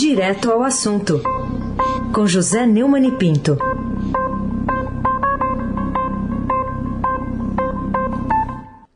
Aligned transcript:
Direto 0.00 0.52
ao 0.52 0.62
assunto, 0.62 1.20
com 2.14 2.24
José 2.24 2.64
Neumann 2.64 3.04
e 3.04 3.10
Pinto. 3.10 3.58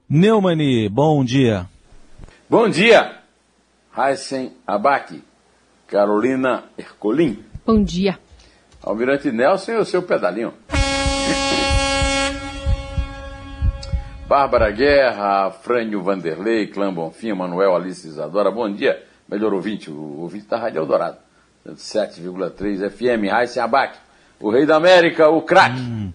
Neumani, 0.08 0.88
bom 0.88 1.24
dia. 1.24 1.66
Bom 2.48 2.68
dia, 2.68 3.18
Heisen 3.98 4.52
Abac, 4.64 5.20
Carolina 5.88 6.66
Ercolim. 6.78 7.42
Bom 7.66 7.82
dia. 7.82 8.16
Almirante 8.80 9.32
Nelson 9.32 9.72
e 9.72 9.78
o 9.78 9.84
seu 9.84 10.04
pedalinho. 10.04 10.54
Bárbara 14.28 14.70
Guerra, 14.70 15.50
Frânio 15.50 16.00
Vanderlei, 16.00 16.68
Clã 16.68 16.94
Bonfim, 16.94 17.32
Manuel 17.32 17.74
Alice 17.74 18.06
Isadora, 18.06 18.52
bom 18.52 18.72
dia. 18.72 19.10
Melhor 19.28 19.52
ouvinte, 19.52 19.90
o 19.90 20.20
ouvinte 20.20 20.46
da 20.46 20.58
Rádio 20.58 20.80
Eldorado, 20.80 21.18
7,3 21.66 22.90
FM, 22.90 23.32
Heisen 23.32 23.62
Abac, 23.62 23.96
o 24.40 24.50
rei 24.50 24.66
da 24.66 24.76
América, 24.76 25.28
o 25.28 25.42
craque. 25.42 25.80
Hum. 25.80 26.12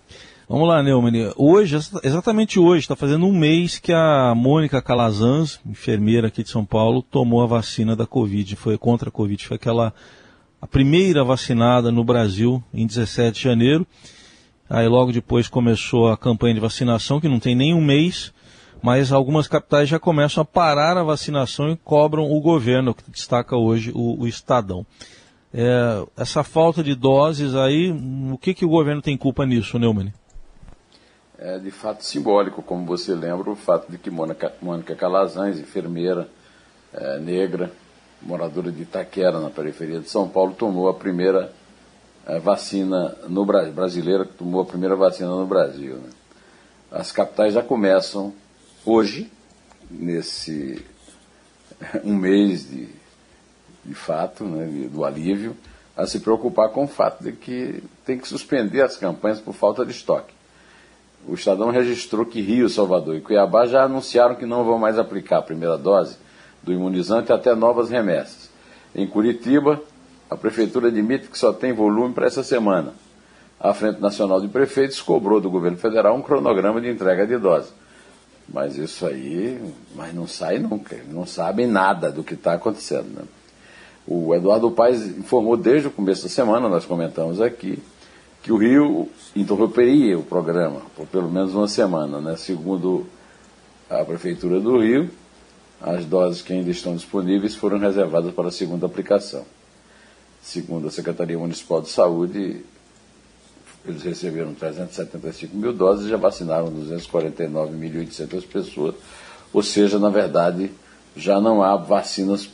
Vamos 0.50 0.66
lá, 0.66 0.82
Neumann. 0.82 1.34
Hoje, 1.36 1.76
exatamente 2.04 2.58
hoje, 2.58 2.84
está 2.84 2.96
fazendo 2.96 3.26
um 3.26 3.38
mês 3.38 3.80
que 3.80 3.92
a 3.92 4.34
Mônica 4.34 4.82
Calazans, 4.82 5.60
enfermeira 5.66 6.28
aqui 6.28 6.42
de 6.42 6.50
São 6.50 6.64
Paulo, 6.64 7.02
tomou 7.02 7.44
a 7.44 7.46
vacina 7.46 7.98
da 7.98 8.06
Covid, 8.06 8.56
foi 8.56 8.78
contra 8.78 9.10
a 9.10 9.12
Covid, 9.12 9.46
foi 9.46 9.56
aquela 9.56 9.94
a 10.62 10.66
primeira 10.66 11.24
vacinada 11.24 11.92
no 11.92 12.02
Brasil 12.04 12.64
em 12.74 12.88
17 12.88 13.38
de 13.38 13.44
janeiro. 13.44 13.86
Aí 14.70 14.88
logo 14.88 15.12
depois 15.12 15.50
começou 15.50 16.10
a 16.10 16.18
campanha 16.18 16.54
de 16.54 16.62
vacinação, 16.62 17.20
que 17.20 17.28
não 17.28 17.40
tem 17.40 17.54
nem 17.54 17.74
um 17.74 17.82
mês, 17.82 18.34
mas 18.82 19.12
algumas 19.12 19.48
capitais 19.48 19.90
já 19.90 20.00
começam 20.00 20.42
a 20.42 20.46
parar 20.46 20.98
a 20.98 21.04
vacinação 21.04 21.70
e 21.70 21.78
cobram 21.78 22.32
o 22.32 22.40
governo, 22.42 22.94
que 22.94 23.10
destaca 23.10 23.56
hoje 23.56 23.92
o, 23.94 24.22
o 24.22 24.28
Estadão. 24.28 24.86
É, 25.54 26.06
essa 26.18 26.44
falta 26.44 26.84
de 26.84 26.94
doses 26.94 27.56
aí, 27.56 27.92
o 28.32 28.38
que, 28.38 28.54
que 28.54 28.66
o 28.66 28.70
governo 28.70 29.02
tem 29.02 29.18
culpa 29.18 29.46
nisso, 29.46 29.80
Neumann? 29.80 30.14
É 31.38 31.60
de 31.60 31.72
fato 31.72 32.04
simbólico, 32.04 32.62
como 32.62 32.86
você 32.86 33.14
lembra, 33.14 33.50
o 33.50 33.56
fato 33.56 33.92
de 33.92 33.98
que 33.98 34.10
Mônica, 34.10 34.54
Mônica 34.62 34.96
Calazans, 34.96 35.60
enfermeira 35.60 36.28
é, 36.94 37.20
negra, 37.20 37.72
moradora 38.22 38.72
de 38.72 38.82
Itaquera, 38.82 39.40
na 39.40 39.50
periferia 39.50 40.00
de 40.00 40.10
São 40.10 40.28
Paulo, 40.28 40.54
tomou 40.54 40.90
a 40.90 40.94
primeira 40.94 41.52
a 42.28 42.40
vacina 42.40 43.16
no 43.30 43.46
Brasil, 43.46 43.72
brasileira 43.72 44.26
tomou 44.26 44.62
a 44.62 44.66
primeira 44.66 44.98
vacina 44.98 45.30
no 45.30 45.48
Brasil. 45.48 45.96
Né? 45.96 46.10
As 46.92 47.10
capitais 47.10 47.54
já 47.54 47.64
começam 47.64 48.34
hoje, 48.88 49.30
nesse 49.92 50.84
um 52.04 52.16
mês 52.16 52.70
de, 52.70 52.88
de 53.86 53.94
fato, 53.94 54.46
né, 54.46 54.88
do 54.90 55.04
alívio, 55.04 55.56
a 55.96 56.06
se 56.08 56.20
preocupar 56.20 56.70
com 56.70 56.86
o 56.86 56.88
fato 56.88 57.24
de 57.24 57.34
que 57.34 57.84
tem 58.06 58.18
que 58.18 58.28
suspender 58.28 58.82
as 58.82 58.96
campanhas 58.96 59.40
por 59.40 59.54
falta 59.54 59.86
de 59.86 59.92
estoque. 59.92 60.34
O 61.28 61.34
Estadão 61.34 61.70
registrou 61.70 62.26
que 62.26 62.40
Rio, 62.40 62.70
Salvador 62.70 63.16
e 63.16 63.22
Cuiabá 63.22 63.66
já 63.66 63.84
anunciaram 63.84 64.36
que 64.36 64.46
não 64.46 64.64
vão 64.64 64.78
mais 64.78 64.98
aplicar 64.98 65.40
a 65.40 65.42
primeira 65.42 65.78
dose 65.78 66.18
do 66.64 66.72
imunizante 66.72 67.34
até 67.34 67.54
novas 67.54 67.90
remessas. 67.90 68.50
Em 68.96 69.06
Curitiba, 69.06 69.82
a 70.30 70.38
Prefeitura 70.38 70.88
admite 70.88 71.28
que 71.28 71.38
só 71.38 71.52
tem 71.52 71.74
volume 71.74 72.14
para 72.14 72.28
essa 72.28 72.44
semana. 72.44 72.94
A 73.60 73.74
Frente 73.74 74.00
Nacional 74.00 74.40
de 74.40 74.48
Prefeitos 74.48 75.02
cobrou 75.02 75.42
do 75.42 75.50
governo 75.50 75.78
federal 75.78 76.16
um 76.16 76.22
cronograma 76.22 76.80
de 76.80 76.90
entrega 76.90 77.28
de 77.28 77.38
doses. 77.38 77.74
Mas 78.52 78.78
isso 78.78 79.06
aí, 79.06 79.60
mas 79.94 80.14
não 80.14 80.26
sai 80.26 80.58
nunca, 80.58 80.98
não 81.10 81.26
sabem 81.26 81.68
nada 81.68 82.12
do 82.12 82.24
que 82.24 82.34
está 82.34 82.54
acontecendo. 82.54 83.08
Né? 83.14 83.24
O 84.08 84.34
Eduardo 84.34 84.72
Paes 84.72 85.06
informou 85.06 85.58
desde 85.58 85.90
o 85.90 85.92
começo 85.92 86.24
da 86.24 86.30
semana, 86.30 86.70
nós 86.70 86.86
comentamos 86.86 87.42
aqui, 87.42 87.78
que 88.42 88.52
o 88.54 88.58
Rio 88.58 89.10
interromperia 89.36 90.18
o 90.18 90.24
programa 90.24 90.82
por 90.96 91.06
pelo 91.08 91.30
menos 91.30 91.54
uma 91.54 91.68
semana. 91.68 92.22
Né? 92.22 92.38
Segundo 92.38 93.06
a 93.90 94.06
Prefeitura 94.06 94.62
do 94.62 94.80
Rio, 94.80 95.10
as 95.82 96.06
doses 96.06 96.42
que 96.42 96.54
ainda 96.54 96.72
estão 96.72 96.96
disponíveis 96.96 97.54
foram 97.54 97.78
reservadas 97.78 98.34
para 98.34 98.48
a 98.48 98.52
segunda 98.52 98.86
aplicação. 98.86 99.44
Segundo 100.42 100.88
a 100.88 100.92
Secretaria 100.92 101.38
Municipal 101.38 101.82
de 101.82 101.90
Saúde, 101.90 102.64
eles 103.92 104.04
receberam 104.04 104.54
375 104.54 105.56
mil 105.56 105.74
doses 105.74 106.06
e 106.06 106.10
já 106.10 106.18
vacinaram 106.18 106.72
249.800 106.72 108.46
pessoas. 108.48 108.96
Ou 109.54 109.64
seja, 109.64 109.98
na 109.98 110.10
verdade, 110.10 110.72
já 111.16 111.40
não 111.40 111.64
há 111.64 111.76
vacinas 111.76 112.50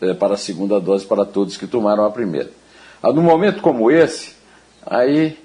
é, 0.00 0.14
para 0.14 0.34
a 0.34 0.38
segunda 0.38 0.80
dose 0.80 1.04
para 1.04 1.24
todos 1.24 1.56
que 1.56 1.66
tomaram 1.66 2.04
a 2.04 2.10
primeira. 2.10 2.50
Ah, 3.02 3.12
num 3.12 3.22
momento 3.22 3.60
como 3.60 3.90
esse, 3.90 4.34
aí 4.84 5.38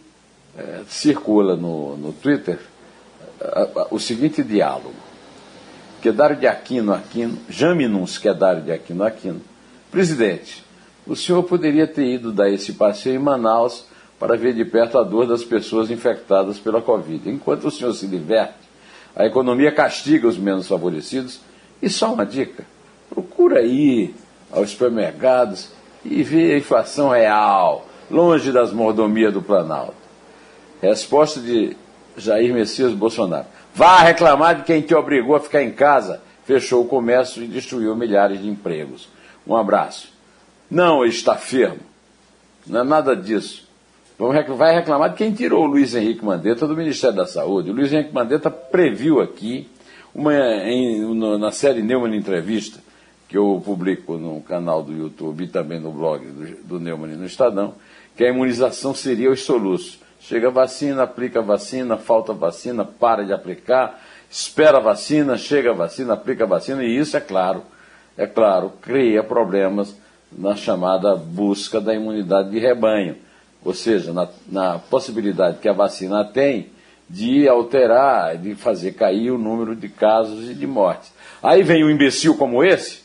é, 0.57 0.81
circula 0.87 1.55
no, 1.55 1.97
no 1.97 2.13
Twitter 2.13 2.59
o 3.91 3.99
seguinte 3.99 4.43
diálogo. 4.43 4.93
Quedário 6.01 6.35
de 6.35 6.47
Aquino 6.47 6.93
Aquino, 6.93 7.37
Jaminus 7.49 8.17
Quedário 8.17 8.61
de 8.61 8.71
Aquino 8.71 9.03
Aquino, 9.03 9.41
presidente, 9.91 10.63
o 11.07 11.15
senhor 11.15 11.43
poderia 11.43 11.87
ter 11.87 12.05
ido 12.05 12.31
dar 12.31 12.49
esse 12.49 12.73
passeio 12.73 13.15
em 13.15 13.23
Manaus 13.23 13.85
para 14.19 14.37
ver 14.37 14.53
de 14.53 14.63
perto 14.63 14.97
a 14.97 15.03
dor 15.03 15.27
das 15.27 15.43
pessoas 15.43 15.91
infectadas 15.91 16.57
pela 16.57 16.81
Covid. 16.81 17.29
Enquanto 17.29 17.65
o 17.65 17.71
senhor 17.71 17.93
se 17.93 18.07
diverte, 18.07 18.65
a 19.15 19.25
economia 19.25 19.71
castiga 19.71 20.27
os 20.27 20.37
menos 20.37 20.67
favorecidos. 20.67 21.39
E 21.81 21.89
só 21.89 22.13
uma 22.13 22.25
dica: 22.25 22.65
procura 23.09 23.61
ir 23.61 24.15
aos 24.51 24.71
supermercados 24.71 25.69
e 26.03 26.23
ver 26.23 26.53
a 26.53 26.57
inflação 26.57 27.09
real, 27.09 27.87
longe 28.09 28.51
das 28.51 28.71
mordomias 28.71 29.33
do 29.33 29.41
Planalto. 29.41 29.95
Resposta 30.81 31.39
de 31.39 31.75
Jair 32.17 32.53
Messias 32.53 32.93
Bolsonaro. 32.93 33.47
Vá 33.73 33.99
reclamar 33.99 34.55
de 34.55 34.63
quem 34.63 34.81
te 34.81 34.95
obrigou 34.95 35.35
a 35.35 35.39
ficar 35.39 35.61
em 35.61 35.71
casa, 35.71 36.21
fechou 36.45 36.83
o 36.83 36.87
comércio 36.87 37.43
e 37.43 37.47
destruiu 37.47 37.95
milhares 37.95 38.41
de 38.41 38.47
empregos. 38.47 39.09
Um 39.45 39.55
abraço. 39.55 40.13
Não 40.69 41.05
está 41.05 41.35
firme. 41.35 41.81
Não 42.65 42.81
é 42.81 42.83
nada 42.83 43.15
disso. 43.15 43.64
Vai 44.17 44.73
reclamar 44.73 45.09
de 45.09 45.17
quem 45.17 45.33
tirou 45.33 45.65
o 45.65 45.67
Luiz 45.67 45.93
Henrique 45.93 46.23
Mandetta 46.23 46.65
do 46.65 46.75
Ministério 46.75 47.17
da 47.17 47.25
Saúde. 47.25 47.69
O 47.69 47.73
Luiz 47.73 47.91
Henrique 47.91 48.13
Mandetta 48.13 48.49
previu 48.49 49.19
aqui, 49.19 49.69
uma, 50.13 50.33
em, 50.33 51.13
na 51.37 51.51
série 51.51 51.81
Neumann 51.81 52.15
Entrevista, 52.15 52.79
que 53.27 53.37
eu 53.37 53.61
publico 53.65 54.17
no 54.17 54.39
canal 54.39 54.81
do 54.81 54.93
YouTube 54.93 55.43
e 55.43 55.47
também 55.47 55.81
no 55.81 55.91
blog 55.91 56.25
do, 56.25 56.63
do 56.63 56.79
Neumann 56.79 57.17
no 57.17 57.25
Estadão, 57.25 57.73
que 58.15 58.23
a 58.23 58.29
imunização 58.29 58.95
seria 58.95 59.29
os 59.29 59.43
soluços. 59.43 59.99
Chega 60.21 60.47
a 60.47 60.51
vacina, 60.51 61.03
aplica 61.03 61.39
a 61.39 61.43
vacina, 61.43 61.97
falta 61.97 62.31
a 62.31 62.35
vacina, 62.35 62.85
para 62.85 63.25
de 63.25 63.33
aplicar, 63.33 64.01
espera 64.31 64.77
a 64.77 64.81
vacina, 64.81 65.37
chega 65.37 65.71
a 65.71 65.73
vacina, 65.73 66.13
aplica 66.13 66.45
a 66.45 66.47
vacina, 66.47 66.81
e 66.85 66.97
isso, 66.97 67.17
é 67.17 67.19
claro, 67.19 67.63
é 68.17 68.25
claro, 68.25 68.71
cria 68.81 69.21
problemas 69.21 69.93
na 70.31 70.55
chamada 70.55 71.17
busca 71.17 71.81
da 71.81 71.93
imunidade 71.93 72.49
de 72.49 72.59
rebanho, 72.59 73.17
ou 73.65 73.73
seja, 73.73 74.13
na, 74.13 74.29
na 74.47 74.77
possibilidade 74.77 75.57
que 75.57 75.67
a 75.67 75.73
vacina 75.73 76.23
tem 76.23 76.69
de 77.09 77.49
alterar, 77.49 78.37
de 78.37 78.53
fazer 78.53 78.91
cair 78.91 79.31
o 79.31 79.37
número 79.39 79.75
de 79.75 79.89
casos 79.89 80.49
e 80.49 80.53
de 80.53 80.67
mortes. 80.67 81.11
Aí 81.41 81.63
vem 81.63 81.83
um 81.83 81.89
imbecil 81.89 82.37
como 82.37 82.63
esse, 82.63 83.03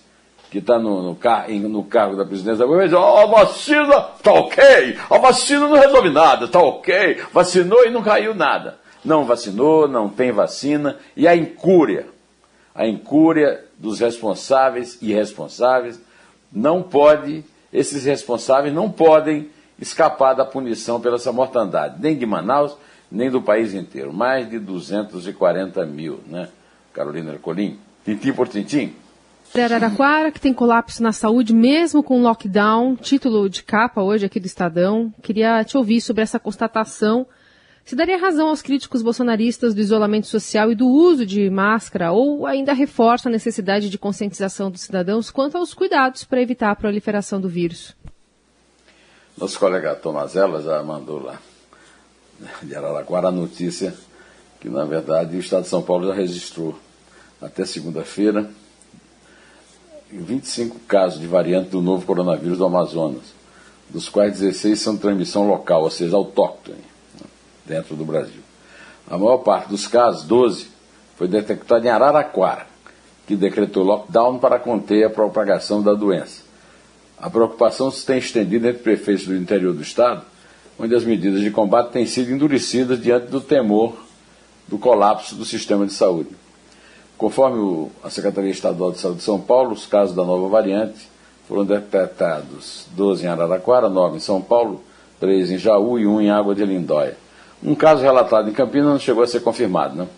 que 0.50 0.58
está 0.58 0.78
no, 0.78 1.02
no, 1.02 1.14
car 1.14 1.50
no, 1.50 1.84
cargo 1.84 2.16
da 2.16 2.24
presidência 2.24 2.58
da 2.58 2.66
Goiás, 2.66 2.92
oh, 2.92 2.98
a 2.98 3.26
vacina 3.26 4.08
está 4.16 4.32
ok, 4.32 4.98
a 5.08 5.18
vacina 5.18 5.66
não 5.66 5.78
resolve 5.78 6.10
nada, 6.10 6.44
está 6.44 6.58
ok, 6.58 7.22
vacinou 7.32 7.86
e 7.86 7.90
não 7.90 8.02
caiu 8.02 8.34
nada. 8.34 8.78
Não 9.02 9.24
vacinou, 9.24 9.88
não 9.88 10.10
tem 10.10 10.30
vacina, 10.30 10.98
e 11.16 11.26
a 11.26 11.34
incúria, 11.34 12.06
a 12.74 12.86
incúria 12.86 13.64
dos 13.78 13.98
responsáveis 13.98 14.98
e 15.00 15.12
irresponsáveis, 15.12 15.98
não 16.52 16.82
pode, 16.82 17.42
esses 17.72 18.04
responsáveis 18.04 18.74
não 18.74 18.90
podem 18.90 19.48
escapar 19.80 20.34
da 20.34 20.44
punição 20.44 21.00
pela 21.00 21.16
essa 21.16 21.32
mortandade, 21.32 22.00
nem 22.00 22.16
de 22.16 22.26
Manaus, 22.26 22.76
nem 23.10 23.30
do 23.30 23.40
país 23.40 23.74
inteiro. 23.74 24.12
Mais 24.12 24.48
de 24.48 24.58
240 24.58 25.84
mil, 25.86 26.20
né? 26.26 26.48
Carolina 26.92 27.32
Ercolim, 27.32 27.78
tintim 28.04 28.32
por 28.32 28.48
tintim. 28.48 28.94
Araraquara, 29.54 30.30
que 30.30 30.40
tem 30.40 30.54
colapso 30.54 31.02
na 31.02 31.10
saúde, 31.10 31.52
mesmo 31.52 32.02
com 32.04 32.22
lockdown, 32.22 32.94
título 32.94 33.48
de 33.48 33.64
capa 33.64 34.00
hoje 34.00 34.26
aqui 34.26 34.38
do 34.38 34.46
Estadão. 34.46 35.12
Queria 35.22 35.64
te 35.64 35.76
ouvir 35.76 36.00
sobre 36.00 36.22
essa 36.22 36.38
constatação 36.38 37.26
se 37.90 37.96
daria 37.96 38.18
razão 38.18 38.48
aos 38.48 38.62
críticos 38.62 39.02
bolsonaristas 39.02 39.74
do 39.74 39.80
isolamento 39.80 40.28
social 40.28 40.70
e 40.70 40.76
do 40.76 40.86
uso 40.86 41.26
de 41.26 41.50
máscara, 41.50 42.12
ou 42.12 42.46
ainda 42.46 42.72
reforça 42.72 43.28
a 43.28 43.32
necessidade 43.32 43.90
de 43.90 43.98
conscientização 43.98 44.70
dos 44.70 44.82
cidadãos 44.82 45.28
quanto 45.28 45.58
aos 45.58 45.74
cuidados 45.74 46.22
para 46.22 46.40
evitar 46.40 46.70
a 46.70 46.76
proliferação 46.76 47.40
do 47.40 47.48
vírus? 47.48 47.96
Nosso 49.40 49.58
colega 49.58 49.94
Tomazella 49.94 50.60
já 50.60 50.82
mandou 50.82 51.22
lá 51.22 51.38
de 52.62 52.76
Araraquara 52.76 53.28
a 53.28 53.32
notícia 53.32 53.94
que, 54.60 54.68
na 54.68 54.84
verdade, 54.84 55.34
o 55.34 55.40
Estado 55.40 55.62
de 55.62 55.68
São 55.70 55.80
Paulo 55.80 56.06
já 56.06 56.12
registrou 56.12 56.78
até 57.40 57.64
segunda-feira 57.64 58.50
25 60.12 60.80
casos 60.80 61.18
de 61.18 61.26
variante 61.26 61.70
do 61.70 61.80
novo 61.80 62.04
coronavírus 62.04 62.58
do 62.58 62.66
Amazonas, 62.66 63.32
dos 63.88 64.10
quais 64.10 64.40
16 64.40 64.78
são 64.78 64.98
transmissão 64.98 65.48
local, 65.48 65.84
ou 65.84 65.90
seja, 65.90 66.16
autóctone, 66.16 66.84
né, 67.14 67.26
dentro 67.64 67.96
do 67.96 68.04
Brasil. 68.04 68.42
A 69.08 69.16
maior 69.16 69.38
parte 69.38 69.70
dos 69.70 69.86
casos, 69.86 70.24
12, 70.24 70.68
foi 71.16 71.28
detectada 71.28 71.86
em 71.86 71.88
Araraquara, 71.88 72.66
que 73.26 73.36
decretou 73.36 73.84
lockdown 73.84 74.38
para 74.38 74.58
conter 74.58 75.04
a 75.04 75.10
propagação 75.10 75.80
da 75.82 75.94
doença. 75.94 76.49
A 77.20 77.28
preocupação 77.28 77.90
se 77.90 78.04
tem 78.06 78.18
estendido 78.18 78.66
entre 78.66 78.82
prefeitos 78.82 79.26
do 79.26 79.36
interior 79.36 79.74
do 79.74 79.82
estado, 79.82 80.22
onde 80.78 80.94
as 80.94 81.04
medidas 81.04 81.40
de 81.40 81.50
combate 81.50 81.92
têm 81.92 82.06
sido 82.06 82.30
endurecidas 82.32 83.00
diante 83.00 83.26
do 83.26 83.40
temor 83.40 83.94
do 84.66 84.78
colapso 84.78 85.34
do 85.34 85.44
sistema 85.44 85.84
de 85.84 85.92
saúde. 85.92 86.30
Conforme 87.18 87.90
a 88.02 88.08
Secretaria 88.08 88.50
Estadual 88.50 88.92
de 88.92 88.98
Saúde 88.98 89.18
de 89.18 89.24
São 89.24 89.38
Paulo, 89.38 89.72
os 89.72 89.84
casos 89.84 90.16
da 90.16 90.24
nova 90.24 90.48
variante 90.48 91.06
foram 91.46 91.66
detectados 91.66 92.86
12 92.92 93.24
em 93.24 93.28
Araraquara, 93.28 93.90
9 93.90 94.16
em 94.16 94.20
São 94.20 94.40
Paulo, 94.40 94.82
3 95.18 95.50
em 95.50 95.58
Jaú 95.58 95.98
e 95.98 96.06
1 96.06 96.20
em 96.22 96.30
Água 96.30 96.54
de 96.54 96.64
Lindóia. 96.64 97.18
Um 97.62 97.74
caso 97.74 98.02
relatado 98.02 98.48
em 98.48 98.54
Campinas 98.54 98.86
não 98.86 98.98
chegou 98.98 99.22
a 99.22 99.26
ser 99.26 99.40
confirmado, 99.40 99.94
não? 99.94 100.08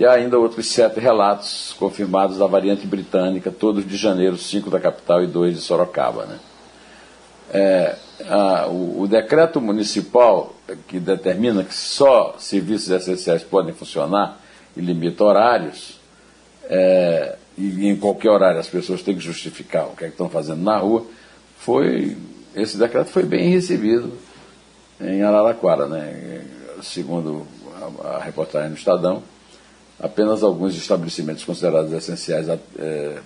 E 0.00 0.06
ainda 0.06 0.38
outros 0.38 0.66
sete 0.68 0.98
relatos 0.98 1.76
confirmados 1.78 2.38
da 2.38 2.46
variante 2.46 2.86
britânica, 2.86 3.50
todos 3.50 3.86
de 3.86 3.98
janeiro, 3.98 4.38
cinco 4.38 4.70
da 4.70 4.80
capital 4.80 5.22
e 5.22 5.26
dois 5.26 5.54
de 5.54 5.60
Sorocaba. 5.60 6.24
Né? 6.24 6.38
É, 7.52 7.96
a, 8.26 8.66
o, 8.68 9.02
o, 9.02 9.06
decreto 9.06 9.60
municipal 9.60 10.54
que 10.88 10.98
determina 10.98 11.62
que 11.62 11.74
só 11.74 12.34
serviços 12.38 12.88
essenciais 12.88 13.42
podem 13.42 13.74
funcionar 13.74 14.40
e 14.74 14.80
limita 14.80 15.22
horários, 15.22 16.00
é, 16.64 17.36
e 17.58 17.86
em 17.86 17.94
qualquer 17.94 18.30
horário 18.30 18.58
as 18.58 18.68
pessoas 18.68 19.02
têm 19.02 19.16
que 19.16 19.20
justificar 19.20 19.84
o 19.84 19.90
que, 19.90 20.04
é 20.04 20.06
que 20.06 20.14
estão 20.14 20.30
fazendo 20.30 20.62
na 20.62 20.78
rua, 20.78 21.04
foi 21.58 22.16
esse 22.56 22.78
decreto 22.78 23.10
foi 23.10 23.24
bem 23.24 23.50
recebido 23.50 24.14
em 24.98 25.22
Araraquara, 25.22 25.86
né? 25.86 26.42
segundo 26.82 27.46
a, 28.02 28.16
a 28.16 28.18
reportagem 28.22 28.70
do 28.70 28.78
Estadão, 28.78 29.22
apenas 30.00 30.42
alguns 30.42 30.74
estabelecimentos 30.76 31.44
considerados 31.44 31.92
essenciais 31.92 32.48
é, 32.48 33.18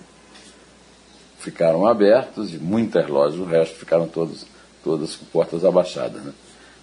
ficaram 1.39 1.87
abertos 1.87 2.53
e 2.53 2.57
muitas 2.57 3.07
lojas, 3.07 3.39
o 3.39 3.45
resto 3.45 3.75
ficaram 3.75 4.07
todas, 4.07 4.45
todas 4.83 5.15
com 5.15 5.25
portas 5.25 5.63
abaixadas. 5.63 6.21
Né? 6.21 6.33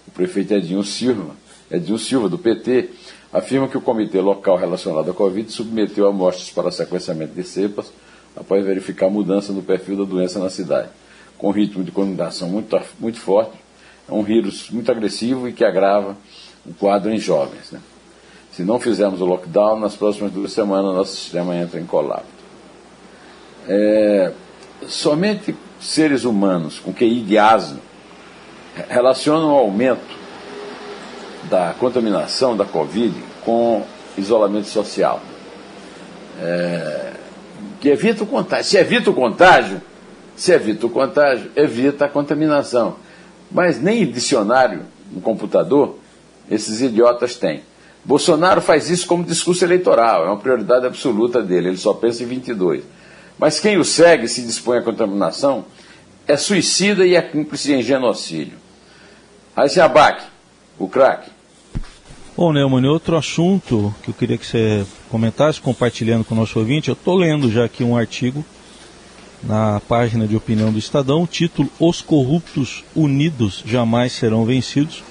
O 0.07 0.11
prefeito 0.11 0.53
Edinho 0.53 0.83
Silva, 0.83 1.35
Edinho 1.69 1.99
Silva, 1.99 2.27
do 2.27 2.37
PT, 2.37 2.89
afirma 3.31 3.67
que 3.67 3.77
o 3.77 3.81
comitê 3.81 4.19
local 4.19 4.57
relacionado 4.57 5.11
à 5.11 5.13
Covid 5.13 5.51
submeteu 5.51 6.07
amostras 6.07 6.49
para 6.49 6.71
sequenciamento 6.71 7.33
de 7.33 7.43
cepas 7.43 7.91
após 8.35 8.65
verificar 8.65 9.09
mudança 9.09 9.53
no 9.53 9.61
perfil 9.61 9.97
da 9.97 10.03
doença 10.03 10.39
na 10.39 10.49
cidade. 10.49 10.89
Com 11.37 11.51
ritmo 11.51 11.83
de 11.83 11.91
contaminação 11.91 12.49
muito, 12.49 12.79
muito 12.99 13.19
forte, 13.19 13.57
é 14.07 14.13
um 14.13 14.23
vírus 14.23 14.69
muito 14.69 14.91
agressivo 14.91 15.47
e 15.47 15.53
que 15.53 15.63
agrava 15.63 16.17
o 16.65 16.73
quadro 16.73 17.11
em 17.11 17.17
jovens. 17.17 17.71
Né? 17.71 17.79
Se 18.55 18.63
não 18.63 18.79
fizermos 18.79 19.19
o 19.19 19.25
lockdown, 19.25 19.79
nas 19.79 19.95
próximas 19.95 20.31
duas 20.31 20.53
semanas 20.53 20.93
nosso 20.93 21.15
sistema 21.15 21.55
entra 21.55 21.79
em 21.79 21.85
colapso. 21.87 22.27
É, 23.67 24.31
somente 24.87 25.55
seres 25.81 26.23
humanos 26.23 26.79
com 26.79 26.93
QI 26.93 27.21
de 27.21 27.37
asno 27.37 27.79
relacionam 28.87 29.53
o 29.53 29.57
aumento 29.57 30.15
da 31.49 31.73
contaminação 31.79 32.55
da 32.55 32.63
Covid 32.63 33.15
com 33.43 33.83
isolamento 34.17 34.67
social. 34.67 35.19
É, 36.39 37.13
que 37.81 37.89
evita 37.89 38.23
o 38.23 38.27
contágio. 38.27 38.65
Se 38.65 38.77
evita 38.77 39.09
o 39.09 39.13
contágio, 39.15 39.81
se 40.35 40.51
evita 40.51 40.85
o 40.85 40.89
contágio, 40.91 41.51
evita 41.55 42.05
a 42.05 42.09
contaminação. 42.09 42.97
Mas 43.51 43.81
nem 43.81 44.05
dicionário 44.05 44.81
no 45.11 45.21
computador 45.21 45.97
esses 46.49 46.81
idiotas 46.81 47.35
têm. 47.35 47.63
Bolsonaro 48.05 48.61
faz 48.61 48.89
isso 48.89 49.07
como 49.07 49.23
discurso 49.23 49.63
eleitoral, 49.63 50.25
é 50.25 50.27
uma 50.27 50.37
prioridade 50.37 50.85
absoluta 50.85 51.41
dele, 51.41 51.69
ele 51.69 51.77
só 51.77 51.93
pensa 51.93 52.23
em 52.23 52.27
22. 52.27 52.83
Mas 53.39 53.59
quem 53.59 53.77
o 53.77 53.85
segue 53.85 54.27
se 54.27 54.41
dispõe 54.41 54.77
à 54.77 54.81
contaminação 54.81 55.65
é 56.27 56.37
suicida 56.37 57.05
e 57.05 57.15
é 57.15 57.21
cúmplice 57.21 57.73
em 57.73 57.81
genocídio. 57.81 58.57
Aí 59.55 59.79
abaque, 59.79 60.25
o 60.77 60.87
craque. 60.87 61.29
Bom, 62.35 62.51
Neumann, 62.51 62.85
outro 62.87 63.15
assunto 63.15 63.93
que 64.01 64.09
eu 64.09 64.13
queria 64.13 64.37
que 64.37 64.45
você 64.45 64.83
comentasse, 65.09 65.61
compartilhando 65.61 66.25
com 66.25 66.33
o 66.33 66.37
nosso 66.37 66.57
ouvinte, 66.57 66.89
eu 66.89 66.93
estou 66.93 67.15
lendo 67.15 67.51
já 67.51 67.63
aqui 67.63 67.83
um 67.83 67.95
artigo 67.95 68.43
na 69.43 69.79
página 69.81 70.25
de 70.25 70.35
opinião 70.35 70.71
do 70.71 70.79
Estadão, 70.79 71.27
título 71.27 71.69
Os 71.79 72.01
corruptos 72.01 72.83
unidos 72.95 73.61
jamais 73.65 74.13
serão 74.13 74.45
vencidos. 74.45 75.03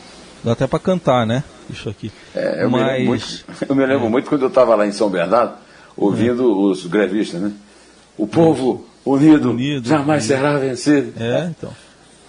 Dá 0.42 0.52
até 0.52 0.66
para 0.66 0.78
cantar, 0.78 1.26
né? 1.26 1.44
Isso 1.72 1.88
aqui. 1.88 2.12
É, 2.34 2.64
eu, 2.64 2.70
Mas... 2.70 3.00
me 3.00 3.04
muito, 3.06 3.44
eu, 3.68 3.74
me 3.74 3.86
lembro 3.86 4.06
é. 4.06 4.10
muito, 4.10 4.28
quando 4.28 4.42
eu 4.42 4.48
estava 4.48 4.74
lá 4.74 4.86
em 4.86 4.92
São 4.92 5.08
Bernardo, 5.08 5.54
ouvindo 5.96 6.42
é. 6.42 6.46
os 6.46 6.86
grevistas, 6.86 7.40
né? 7.40 7.52
O 8.16 8.26
povo 8.26 8.86
unido, 9.04 9.50
unido 9.50 9.88
jamais 9.88 10.24
unido. 10.24 10.36
será 10.36 10.58
vencido. 10.58 11.12
É, 11.22 11.46
então. 11.46 11.72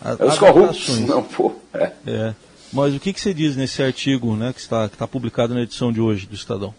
A, 0.01 0.11
é 0.11 0.25
os 0.25 0.37
corruptos, 0.37 0.99
não, 1.01 1.21
pô. 1.23 1.53
É. 1.73 1.91
é. 2.07 2.35
Mas 2.71 2.95
o 2.95 2.99
que, 2.99 3.13
que 3.13 3.21
você 3.21 3.33
diz 3.33 3.55
nesse 3.55 3.83
artigo 3.83 4.35
né, 4.35 4.51
que 4.51 4.59
está, 4.59 4.87
que 4.89 4.95
está 4.95 5.07
publicado 5.07 5.53
na 5.53 5.61
edição 5.61 5.91
de 5.91 6.01
hoje 6.01 6.25
do 6.25 6.33
Estadão? 6.33 6.73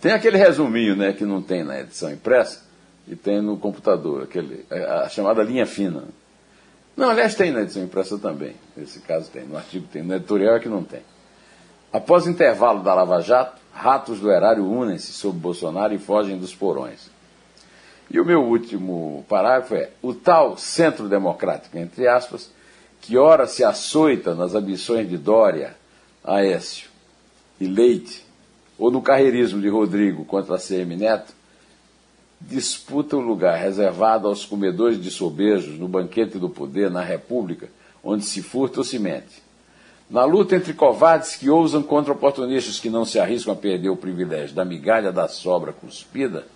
Tem 0.00 0.12
aquele 0.12 0.36
resuminho 0.36 0.94
né, 0.94 1.12
que 1.12 1.24
não 1.24 1.42
tem 1.42 1.64
na 1.64 1.80
edição 1.80 2.12
impressa 2.12 2.62
e 3.08 3.16
tem 3.16 3.42
no 3.42 3.56
computador, 3.56 4.22
aquele, 4.22 4.64
a 4.70 5.08
chamada 5.08 5.42
linha 5.42 5.66
fina. 5.66 6.04
Não, 6.96 7.10
aliás, 7.10 7.34
tem 7.34 7.52
na 7.52 7.62
edição 7.62 7.82
impressa 7.82 8.18
também. 8.18 8.54
Nesse 8.76 9.00
caso 9.00 9.30
tem. 9.30 9.44
No 9.44 9.56
artigo 9.56 9.86
tem. 9.90 10.02
No 10.02 10.14
editorial 10.14 10.56
é 10.56 10.60
que 10.60 10.68
não 10.68 10.82
tem. 10.82 11.00
Após 11.92 12.26
o 12.26 12.30
intervalo 12.30 12.82
da 12.82 12.94
Lava 12.94 13.20
Jato, 13.20 13.58
ratos 13.72 14.20
do 14.20 14.30
erário 14.30 14.64
unem-se 14.64 15.12
sob 15.12 15.38
Bolsonaro 15.38 15.94
e 15.94 15.98
fogem 15.98 16.36
dos 16.36 16.54
porões. 16.54 17.10
E 18.10 18.20
o 18.20 18.24
meu 18.24 18.42
último 18.42 19.24
parágrafo 19.28 19.74
é: 19.74 19.90
o 20.02 20.14
tal 20.14 20.56
centro 20.58 21.08
democrático, 21.08 21.78
entre 21.78 22.06
aspas, 22.06 22.50
que 23.00 23.16
ora 23.16 23.46
se 23.46 23.64
açoita 23.64 24.34
nas 24.34 24.54
ambições 24.54 25.08
de 25.08 25.16
Dória, 25.16 25.76
Aécio 26.24 26.88
e 27.60 27.66
Leite, 27.66 28.24
ou 28.78 28.90
no 28.90 29.00
carreirismo 29.00 29.60
de 29.60 29.68
Rodrigo 29.68 30.24
contra 30.24 30.56
a 30.56 30.58
CM 30.58 30.96
Neto, 30.96 31.32
disputa 32.40 33.16
o 33.16 33.20
lugar 33.20 33.58
reservado 33.58 34.28
aos 34.28 34.44
comedores 34.44 35.00
de 35.02 35.10
sobejos 35.10 35.78
no 35.78 35.88
banquete 35.88 36.38
do 36.38 36.50
poder 36.50 36.90
na 36.90 37.02
República, 37.02 37.68
onde 38.02 38.24
se 38.24 38.42
furta 38.42 38.80
ou 38.80 38.84
se 38.84 38.98
mente. 38.98 39.47
Na 40.10 40.24
luta 40.24 40.56
entre 40.56 40.72
covardes 40.72 41.36
que 41.36 41.50
ousam 41.50 41.82
contra 41.82 42.12
oportunistas 42.12 42.80
que 42.80 42.88
não 42.88 43.04
se 43.04 43.18
arriscam 43.18 43.52
a 43.52 43.56
perder 43.56 43.90
o 43.90 43.96
privilégio 43.96 44.54
da 44.54 44.64
migalha 44.64 45.12
da 45.12 45.28
sobra 45.28 45.72
cuspida, 45.72 46.46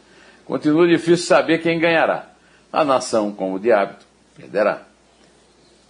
continua 0.45 0.87
difícil 0.87 1.27
saber 1.27 1.59
quem 1.59 1.79
ganhará. 1.79 2.31
A 2.73 2.85
nação, 2.85 3.31
como 3.31 3.59
de 3.59 3.71
hábito, 3.71 4.07
perderá. 4.35 4.83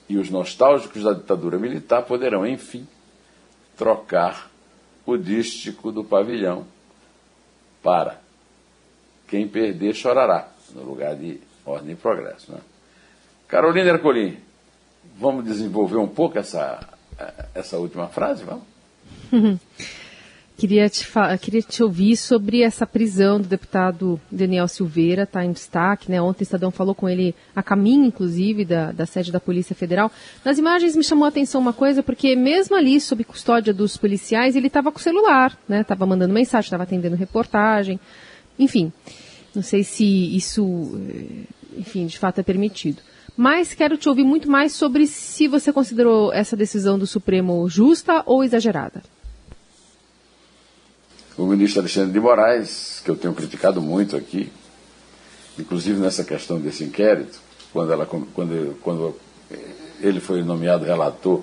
E 0.09 0.19
os 0.19 0.29
nostálgicos 0.29 1.05
da 1.05 1.13
ditadura 1.13 1.57
militar 1.57 2.03
poderão, 2.03 2.45
enfim, 2.45 2.87
trocar 3.77 4.51
o 5.07 5.17
dístico 5.17 5.93
do 5.93 6.03
pavilhão 6.03 6.67
para 7.83 8.21
quem 9.29 9.47
perder 9.49 9.95
chorará, 9.95 10.49
no 10.75 10.83
lugar 10.83 11.15
de 11.15 11.41
ordem 11.65 11.93
e 11.93 11.97
progresso. 11.97 12.53
Né? 12.53 12.59
Carolina 13.49 13.91
Ercolim, 13.91 14.39
vamos 15.17 15.45
desenvolver 15.45 15.97
um 15.97 16.09
pouco 16.09 16.39
essa, 16.39 16.81
essa 17.55 17.79
última 17.79 18.09
frase, 18.09 18.45
vamos? 18.45 18.65
Queria 20.63 20.89
te, 20.89 21.05
queria 21.41 21.63
te 21.63 21.83
ouvir 21.83 22.17
sobre 22.17 22.63
essa 22.63 22.87
prisão 22.87 23.41
do 23.41 23.49
deputado 23.49 24.21
Daniel 24.31 24.69
Silveira, 24.69 25.25
está 25.25 25.45
em 25.45 25.51
destaque, 25.51 26.09
né? 26.09 26.23
Ontem 26.23 26.43
o 26.43 26.45
Estadão 26.45 26.71
falou 26.71 26.95
com 26.95 27.09
ele 27.09 27.35
a 27.57 27.65
caminho, 27.65 28.05
inclusive, 28.05 28.65
da, 28.65 28.93
da 28.93 29.05
sede 29.05 29.33
da 29.33 29.41
Polícia 29.41 29.75
Federal. 29.75 30.13
Nas 30.45 30.59
imagens 30.59 30.95
me 30.95 31.03
chamou 31.03 31.25
a 31.25 31.29
atenção 31.31 31.61
uma 31.61 31.73
coisa, 31.73 32.01
porque 32.01 32.37
mesmo 32.37 32.77
ali, 32.77 33.01
sob 33.01 33.25
custódia 33.25 33.75
dos 33.75 33.97
policiais, 33.97 34.55
ele 34.55 34.69
estava 34.69 34.93
com 34.93 34.99
o 34.99 35.03
celular, 35.03 35.59
né? 35.69 35.81
Estava 35.81 36.07
mandando 36.07 36.33
mensagem, 36.33 36.67
estava 36.67 36.85
atendendo 36.85 37.17
reportagem. 37.17 37.99
Enfim, 38.57 38.93
não 39.53 39.63
sei 39.63 39.83
se 39.83 40.05
isso, 40.05 40.97
eh, 41.11 41.79
enfim, 41.79 42.07
de 42.07 42.19
fato 42.19 42.39
é 42.39 42.45
permitido. 42.45 43.03
Mas 43.43 43.75
quero 43.75 43.99
te 43.99 44.09
ouvir 44.09 44.23
muito 44.23 44.49
mais 44.49 44.73
sobre 44.73 45.05
se 45.05 45.49
você 45.49 45.73
considerou 45.73 46.33
essa 46.33 46.57
decisão 46.57 46.97
do 46.97 47.09
Supremo 47.09 47.69
justa 47.69 48.23
ou 48.25 48.45
exagerada. 48.45 49.03
O 51.37 51.45
ministro 51.45 51.81
Alexandre 51.81 52.13
de 52.13 52.21
Moraes, 52.21 53.03
que 53.05 53.11
eu 53.11 53.17
tenho 53.17 53.35
criticado 53.35 53.83
muito 53.83 54.15
aqui, 54.15 54.49
inclusive 55.59 55.99
nessa 55.99 56.23
questão 56.23 56.61
desse 56.61 56.85
inquérito, 56.85 57.41
quando, 57.73 57.93
ela, 57.93 58.07
quando, 58.07 58.79
quando 58.81 59.17
ele 60.01 60.21
foi 60.21 60.45
nomeado 60.45 60.85
relator 60.85 61.43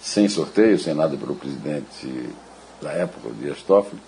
sem 0.00 0.28
sorteio, 0.28 0.78
sem 0.78 0.94
nada 0.94 1.16
pelo 1.16 1.34
presidente 1.34 2.30
da 2.80 2.92
época, 2.92 3.26
o 3.26 3.34
Dias 3.34 3.60
Toffoli, 3.62 4.00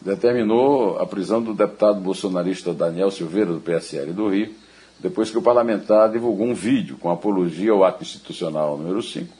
determinou 0.00 0.96
a 1.00 1.06
prisão 1.06 1.42
do 1.42 1.54
deputado 1.54 2.00
bolsonarista 2.00 2.72
Daniel 2.72 3.10
Silveira, 3.10 3.52
do 3.52 3.60
PSL 3.60 4.12
do 4.12 4.28
Rio, 4.28 4.61
depois 5.02 5.30
que 5.30 5.36
o 5.36 5.42
parlamentar 5.42 6.10
divulgou 6.10 6.46
um 6.46 6.54
vídeo 6.54 6.96
com 6.96 7.10
apologia 7.10 7.72
ao 7.72 7.84
ato 7.84 8.02
institucional 8.02 8.78
número 8.78 9.02
5, 9.02 9.34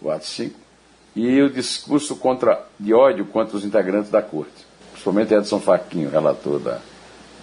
o 0.00 0.10
ato 0.10 0.24
5, 0.24 0.58
e 1.14 1.40
o 1.42 1.50
discurso 1.50 2.16
contra, 2.16 2.64
de 2.80 2.94
ódio 2.94 3.26
contra 3.26 3.56
os 3.56 3.64
integrantes 3.64 4.10
da 4.10 4.22
corte, 4.22 4.66
principalmente 4.92 5.34
Edson 5.34 5.60
Fachin, 5.60 6.06
relator 6.06 6.58
da, 6.58 6.80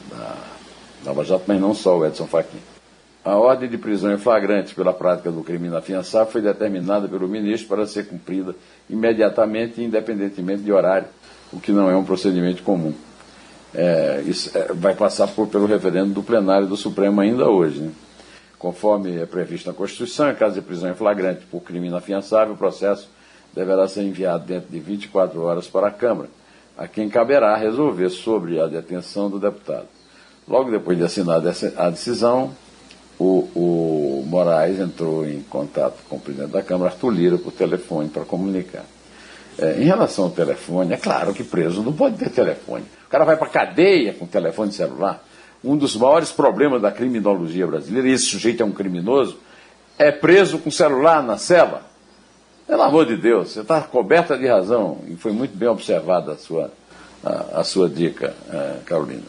da 0.09 0.35
Nova 1.05 1.23
Jato, 1.23 1.43
mas 1.47 1.61
não 1.61 1.75
só 1.75 1.97
o 1.97 2.05
Edson 2.05 2.25
Fachin. 2.25 2.59
A 3.23 3.37
ordem 3.37 3.69
de 3.69 3.77
prisão 3.77 4.11
em 4.11 4.17
flagrante 4.17 4.75
pela 4.75 4.91
prática 4.91 5.31
do 5.31 5.43
crime 5.43 5.67
inafiançável 5.67 6.31
foi 6.31 6.41
determinada 6.41 7.07
pelo 7.07 7.27
ministro 7.27 7.69
para 7.69 7.87
ser 7.87 8.07
cumprida 8.07 8.53
imediatamente 8.89 9.79
e 9.79 9.85
independentemente 9.85 10.63
de 10.63 10.71
horário, 10.71 11.07
o 11.51 11.59
que 11.59 11.71
não 11.71 11.89
é 11.89 11.95
um 11.95 12.03
procedimento 12.03 12.63
comum. 12.63 12.93
É, 13.73 14.23
isso 14.25 14.55
é, 14.55 14.71
vai 14.73 14.93
passar 14.93 15.27
por, 15.27 15.47
pelo 15.47 15.65
referendo 15.65 16.13
do 16.13 16.23
plenário 16.23 16.67
do 16.67 16.77
Supremo 16.77 17.19
ainda 17.21 17.49
hoje. 17.49 17.81
Né? 17.81 17.91
Conforme 18.59 19.17
é 19.19 19.25
previsto 19.25 19.67
na 19.67 19.73
Constituição, 19.73 20.29
em 20.29 20.35
caso 20.35 20.55
de 20.55 20.61
prisão 20.61 20.89
em 20.89 20.93
flagrante 20.93 21.45
por 21.49 21.61
crime 21.61 21.87
inafiançável, 21.87 22.53
o 22.53 22.57
processo 22.57 23.09
deverá 23.53 23.87
ser 23.87 24.03
enviado 24.03 24.45
dentro 24.45 24.69
de 24.71 24.79
24 24.79 25.41
horas 25.41 25.67
para 25.67 25.87
a 25.87 25.91
Câmara, 25.91 26.29
a 26.77 26.87
quem 26.87 27.09
caberá 27.09 27.55
resolver 27.55 28.09
sobre 28.09 28.59
a 28.59 28.67
detenção 28.67 29.29
do 29.29 29.39
deputado. 29.39 29.87
Logo 30.47 30.71
depois 30.71 30.97
de 30.97 31.03
assinada 31.03 31.53
a 31.77 31.89
decisão, 31.89 32.55
o, 33.19 33.47
o 33.55 34.23
Moraes 34.25 34.79
entrou 34.79 35.25
em 35.25 35.41
contato 35.41 35.97
com 36.09 36.17
o 36.17 36.19
presidente 36.19 36.51
da 36.51 36.61
Câmara, 36.61 36.91
Arthur 36.91 37.09
Lira, 37.09 37.37
por 37.37 37.51
telefone 37.51 38.09
para 38.09 38.25
comunicar. 38.25 38.85
É, 39.57 39.81
em 39.81 39.85
relação 39.85 40.25
ao 40.25 40.31
telefone, 40.31 40.93
é 40.93 40.97
claro 40.97 41.33
que 41.33 41.43
preso 41.43 41.83
não 41.83 41.93
pode 41.93 42.17
ter 42.17 42.29
telefone. 42.29 42.85
O 43.05 43.09
cara 43.09 43.23
vai 43.23 43.37
para 43.37 43.47
cadeia 43.47 44.13
com 44.13 44.25
telefone 44.25 44.71
celular. 44.71 45.23
Um 45.63 45.77
dos 45.77 45.95
maiores 45.95 46.31
problemas 46.31 46.81
da 46.81 46.91
criminologia 46.91 47.65
brasileira, 47.67 48.07
e 48.07 48.11
esse 48.11 48.25
sujeito 48.25 48.63
é 48.63 48.65
um 48.65 48.71
criminoso, 48.71 49.37
é 49.97 50.11
preso 50.11 50.57
com 50.57 50.71
celular 50.71 51.21
na 51.21 51.37
cela. 51.37 51.83
Pelo 52.67 52.81
amor 52.81 53.05
de 53.05 53.15
Deus, 53.15 53.51
você 53.51 53.61
está 53.61 53.81
coberta 53.81 54.37
de 54.37 54.47
razão, 54.47 54.99
e 55.07 55.15
foi 55.15 55.31
muito 55.31 55.55
bem 55.55 55.69
observada 55.69 56.31
a 56.33 56.37
sua, 56.37 56.71
a, 57.23 57.59
a 57.59 57.63
sua 57.63 57.87
dica, 57.87 58.35
é, 58.51 58.79
Carolina. 58.85 59.23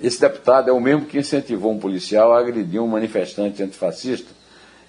Esse 0.00 0.20
deputado 0.20 0.68
é 0.68 0.72
o 0.72 0.80
mesmo 0.80 1.06
que 1.06 1.18
incentivou 1.18 1.70
um 1.70 1.78
policial 1.78 2.32
a 2.32 2.40
agredir 2.40 2.82
um 2.82 2.88
manifestante 2.88 3.62
antifascista 3.62 4.28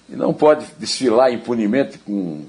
e 0.09 0.15
não 0.15 0.33
pode 0.33 0.65
desfilar 0.79 1.31
impunemente 1.31 1.99
com 1.99 2.45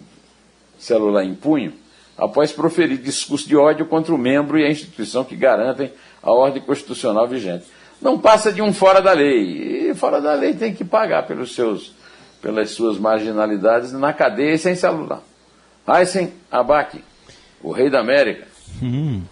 celular 0.78 1.24
em 1.24 1.34
punho 1.34 1.74
após 2.16 2.52
proferir 2.52 2.98
discurso 2.98 3.48
de 3.48 3.56
ódio 3.56 3.86
contra 3.86 4.14
o 4.14 4.18
membro 4.18 4.58
e 4.58 4.64
a 4.64 4.70
instituição 4.70 5.24
que 5.24 5.36
garantem 5.36 5.92
a 6.22 6.32
ordem 6.32 6.62
constitucional 6.62 7.26
vigente. 7.26 7.64
Não 8.00 8.18
passa 8.18 8.52
de 8.52 8.60
um 8.60 8.72
fora 8.72 9.00
da 9.00 9.12
lei. 9.12 9.90
E 9.90 9.94
fora 9.94 10.20
da 10.20 10.34
lei 10.34 10.54
tem 10.54 10.74
que 10.74 10.84
pagar 10.84 11.26
pelos 11.26 11.54
seus 11.54 11.92
pelas 12.40 12.72
suas 12.72 12.98
marginalidades 12.98 13.90
na 13.92 14.12
cadeia 14.12 14.52
e 14.52 14.58
sem 14.58 14.74
celular. 14.76 15.22
Aysen 15.86 16.30
Abac, 16.52 17.02
o 17.62 17.72
rei 17.72 17.88
da 17.88 18.00
América. 18.00 18.46
Hum. 18.82 19.22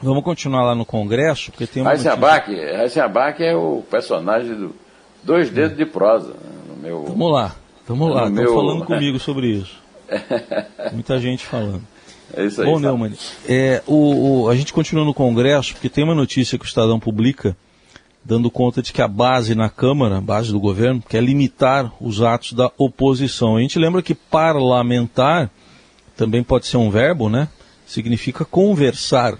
Vamos 0.00 0.22
continuar 0.22 0.62
lá 0.62 0.74
no 0.74 0.86
Congresso, 0.86 1.50
porque 1.50 1.66
tem 1.66 1.82
uma. 1.82 1.90
Aysen 1.90 2.12
Abac, 2.12 2.54
Aysen 2.54 3.02
Abac 3.02 3.42
é 3.42 3.56
o 3.56 3.82
personagem 3.90 4.54
do 4.54 4.76
Dois 5.24 5.50
Dedos 5.50 5.76
de 5.76 5.84
Prosa. 5.84 6.34
Né, 6.34 6.50
no 6.68 6.76
meu, 6.76 7.04
vamos 7.04 7.32
lá, 7.32 7.56
vamos 7.88 8.14
lá, 8.14 8.28
estão 8.28 8.44
meu... 8.44 8.54
falando 8.54 8.84
comigo 8.84 9.18
sobre 9.18 9.48
isso. 9.48 9.82
Muita 10.92 11.18
gente 11.18 11.44
falando. 11.44 11.82
É 12.34 12.44
isso 12.44 12.60
aí. 12.60 12.66
Bom, 12.66 12.78
Neumann, 12.78 13.12
é, 13.48 13.82
o, 13.86 14.42
o, 14.42 14.48
a 14.48 14.56
gente 14.56 14.72
continua 14.72 15.04
no 15.04 15.14
Congresso, 15.14 15.72
porque 15.72 15.88
tem 15.88 16.04
uma 16.04 16.14
notícia 16.14 16.58
que 16.58 16.64
o 16.64 16.66
Estadão 16.66 16.98
publica 16.98 17.56
dando 18.26 18.50
conta 18.50 18.82
de 18.82 18.92
que 18.92 19.00
a 19.00 19.06
base 19.06 19.54
na 19.54 19.70
Câmara, 19.70 20.18
a 20.18 20.20
base 20.20 20.50
do 20.50 20.58
governo, 20.58 21.02
quer 21.08 21.22
limitar 21.22 21.92
os 22.00 22.20
atos 22.20 22.52
da 22.52 22.72
oposição. 22.76 23.56
A 23.56 23.60
gente 23.60 23.78
lembra 23.78 24.02
que 24.02 24.14
parlamentar 24.14 25.48
também 26.16 26.42
pode 26.42 26.66
ser 26.66 26.76
um 26.76 26.90
verbo, 26.90 27.28
né? 27.28 27.48
Significa 27.86 28.44
conversar. 28.44 29.34
O 29.34 29.38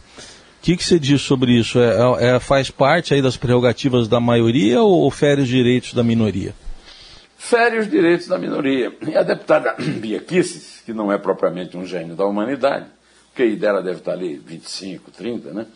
que, 0.62 0.76
que 0.76 0.84
você 0.84 1.00
diz 1.00 1.20
sobre 1.20 1.52
isso? 1.52 1.80
É, 1.80 1.96
é, 1.96 2.36
é, 2.36 2.40
faz 2.40 2.70
parte 2.70 3.12
aí 3.12 3.20
das 3.20 3.36
prerrogativas 3.36 4.06
da 4.06 4.20
maioria 4.20 4.80
ou 4.82 5.10
fere 5.10 5.42
os 5.42 5.48
direitos 5.48 5.92
da 5.92 6.04
minoria? 6.04 6.54
Fere 7.36 7.78
os 7.78 7.90
direitos 7.90 8.28
da 8.28 8.38
minoria. 8.38 8.92
E 9.06 9.16
a 9.16 9.22
deputada 9.24 9.74
Bia 10.00 10.20
Kisses, 10.20 10.75
que 10.86 10.94
não 10.94 11.10
é 11.10 11.18
propriamente 11.18 11.76
um 11.76 11.84
gênio 11.84 12.14
da 12.14 12.24
humanidade, 12.24 12.86
o 13.32 13.36
QI 13.36 13.56
dela 13.56 13.82
deve 13.82 13.98
estar 13.98 14.12
ali 14.12 14.36
25, 14.36 15.10
30, 15.10 15.52
né? 15.52 15.66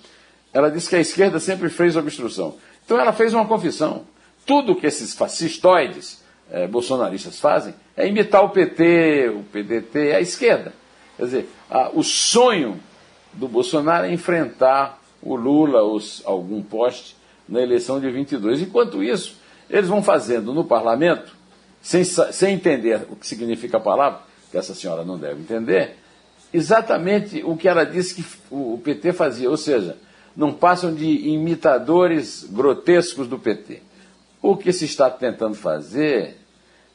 Ela 0.52 0.70
disse 0.70 0.88
que 0.88 0.94
a 0.94 1.00
esquerda 1.00 1.40
sempre 1.40 1.68
fez 1.68 1.96
obstrução. 1.96 2.56
Então 2.84 2.98
ela 2.98 3.12
fez 3.12 3.34
uma 3.34 3.44
confissão. 3.44 4.04
Tudo 4.46 4.76
que 4.76 4.86
esses 4.86 5.12
fascistoides 5.12 6.22
eh, 6.48 6.68
bolsonaristas 6.68 7.40
fazem 7.40 7.74
é 7.96 8.06
imitar 8.06 8.44
o 8.44 8.50
PT, 8.50 9.30
o 9.34 9.42
PDT, 9.52 10.12
a 10.14 10.20
esquerda. 10.20 10.72
Quer 11.16 11.24
dizer, 11.24 11.48
a, 11.68 11.90
o 11.90 12.04
sonho 12.04 12.80
do 13.32 13.48
Bolsonaro 13.48 14.06
é 14.06 14.12
enfrentar 14.12 15.00
o 15.20 15.34
Lula, 15.34 15.82
os, 15.82 16.22
algum 16.24 16.62
poste, 16.62 17.16
na 17.48 17.60
eleição 17.60 18.00
de 18.00 18.08
22. 18.10 18.62
Enquanto 18.62 19.02
isso, 19.02 19.36
eles 19.68 19.88
vão 19.88 20.04
fazendo 20.04 20.54
no 20.54 20.64
parlamento, 20.64 21.36
sem, 21.82 22.04
sem 22.04 22.54
entender 22.54 23.06
o 23.10 23.16
que 23.16 23.26
significa 23.26 23.76
a 23.76 23.80
palavra, 23.80 24.29
que 24.50 24.59
essa 24.59 24.75
senhora 24.75 25.04
não 25.04 25.19
deve 25.19 25.40
entender, 25.40 25.97
exatamente 26.52 27.42
o 27.45 27.57
que 27.57 27.69
ela 27.69 27.85
disse 27.85 28.14
que 28.14 28.25
o 28.50 28.80
PT 28.83 29.12
fazia, 29.12 29.49
ou 29.49 29.57
seja, 29.57 29.97
não 30.37 30.52
passam 30.52 30.95
de 30.95 31.07
imitadores 31.07 32.47
grotescos 32.50 33.28
do 33.28 33.38
PT. 33.38 33.83
O 34.42 34.57
que 34.57 34.73
se 34.73 34.85
está 34.85 35.11
tentando 35.11 35.54
fazer 35.54 36.37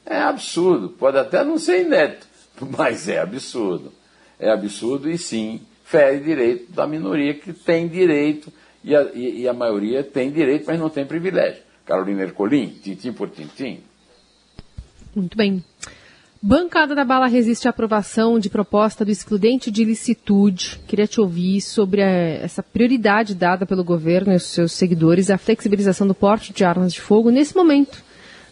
é 0.04 0.18
absurdo, 0.18 0.88
pode 0.88 1.18
até 1.18 1.44
não 1.44 1.58
ser 1.58 1.82
inédito, 1.82 2.26
mas 2.76 3.08
é 3.08 3.20
absurdo. 3.20 3.92
É 4.38 4.50
absurdo 4.50 5.10
e 5.10 5.16
sim 5.16 5.60
fere 5.84 6.20
direito 6.20 6.72
da 6.72 6.86
minoria 6.86 7.32
que 7.32 7.52
tem 7.52 7.86
direito 7.88 8.52
e 8.82 8.94
a, 8.94 9.02
e, 9.14 9.42
e 9.42 9.48
a 9.48 9.54
maioria 9.54 10.02
tem 10.02 10.30
direito, 10.30 10.64
mas 10.66 10.78
não 10.78 10.90
tem 10.90 11.06
privilégio. 11.06 11.62
Carolina 11.84 12.22
Ercolim, 12.22 12.68
tintim 12.82 13.12
por 13.12 13.30
tintim. 13.30 13.80
Muito 15.14 15.36
bem. 15.36 15.64
Bancada 16.42 16.94
da 16.94 17.04
Bala 17.04 17.26
resiste 17.26 17.66
à 17.66 17.70
aprovação 17.70 18.38
de 18.38 18.50
proposta 18.50 19.04
do 19.04 19.10
excludente 19.10 19.70
de 19.70 19.84
licitude. 19.84 20.78
Queria 20.86 21.06
te 21.06 21.20
ouvir 21.20 21.60
sobre 21.62 22.02
a, 22.02 22.06
essa 22.06 22.62
prioridade 22.62 23.34
dada 23.34 23.64
pelo 23.64 23.82
governo 23.82 24.32
e 24.32 24.36
os 24.36 24.44
seus 24.44 24.72
seguidores 24.72 25.30
à 25.30 25.38
flexibilização 25.38 26.06
do 26.06 26.14
porte 26.14 26.52
de 26.52 26.62
armas 26.62 26.92
de 26.92 27.00
fogo 27.00 27.30
nesse 27.30 27.56
momento, 27.56 28.02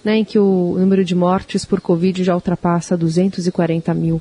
né, 0.02 0.16
em 0.16 0.24
que 0.24 0.38
o 0.38 0.76
número 0.78 1.04
de 1.04 1.14
mortes 1.14 1.64
por 1.64 1.80
Covid 1.80 2.24
já 2.24 2.34
ultrapassa 2.34 2.96
240 2.96 3.92
mil. 3.92 4.20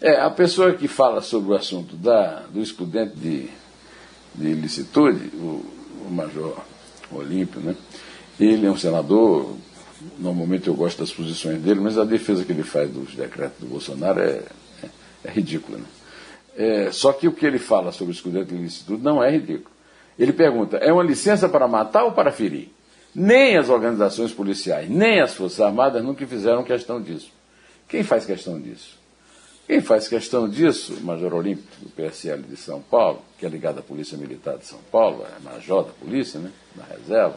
É, 0.00 0.20
a 0.20 0.30
pessoa 0.30 0.72
que 0.72 0.86
fala 0.86 1.20
sobre 1.20 1.50
o 1.50 1.56
assunto 1.56 1.96
da, 1.96 2.44
do 2.52 2.62
excludente 2.62 3.16
de, 3.16 3.48
de 4.34 4.54
licitude, 4.54 5.32
o, 5.34 5.64
o 6.06 6.10
Major 6.10 6.56
Olímpio, 7.10 7.60
né, 7.60 7.74
ele 8.38 8.66
é 8.66 8.70
um 8.70 8.76
senador 8.76 9.56
normalmente 10.18 10.68
eu 10.68 10.74
gosto 10.74 10.98
das 10.98 11.12
posições 11.12 11.60
dele, 11.60 11.80
mas 11.80 11.98
a 11.98 12.04
defesa 12.04 12.44
que 12.44 12.52
ele 12.52 12.62
faz 12.62 12.90
dos 12.90 13.14
decretos 13.14 13.58
do 13.60 13.66
Bolsonaro 13.66 14.20
é, 14.20 14.42
é, 14.82 14.88
é 15.24 15.30
ridícula. 15.30 15.78
Né? 15.78 15.84
É, 16.56 16.92
só 16.92 17.12
que 17.12 17.28
o 17.28 17.32
que 17.32 17.46
ele 17.46 17.58
fala 17.58 17.92
sobre 17.92 18.12
o 18.12 18.14
escudeto 18.14 18.54
de 18.54 18.60
licitude 18.60 19.02
não 19.02 19.22
é 19.22 19.30
ridículo. 19.30 19.70
Ele 20.18 20.32
pergunta: 20.32 20.76
é 20.78 20.92
uma 20.92 21.02
licença 21.04 21.48
para 21.48 21.68
matar 21.68 22.04
ou 22.04 22.12
para 22.12 22.32
ferir? 22.32 22.70
Nem 23.14 23.56
as 23.56 23.68
organizações 23.68 24.32
policiais, 24.32 24.88
nem 24.88 25.20
as 25.20 25.34
Forças 25.34 25.60
Armadas 25.60 26.02
nunca 26.02 26.26
fizeram 26.26 26.62
questão 26.62 27.00
disso. 27.00 27.30
Quem 27.88 28.02
faz 28.02 28.24
questão 28.24 28.60
disso? 28.60 28.98
Quem 29.68 29.80
faz 29.82 30.08
questão 30.08 30.48
disso, 30.48 30.98
Major 31.02 31.34
Olímpio 31.34 31.64
do 31.80 31.90
PSL 31.90 32.42
de 32.42 32.56
São 32.56 32.80
Paulo, 32.80 33.22
que 33.38 33.44
é 33.44 33.48
ligado 33.48 33.78
à 33.80 33.82
Polícia 33.82 34.16
Militar 34.16 34.56
de 34.56 34.66
São 34.66 34.78
Paulo, 34.90 35.26
é 35.26 35.42
major 35.42 35.84
da 35.84 35.92
polícia, 35.92 36.40
né, 36.40 36.50
na 36.74 36.84
reserva, 36.84 37.36